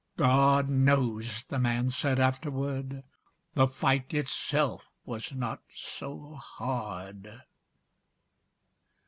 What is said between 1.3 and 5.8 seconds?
the man said afterward, "The fight itself was not